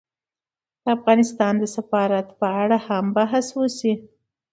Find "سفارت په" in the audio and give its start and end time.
1.75-2.47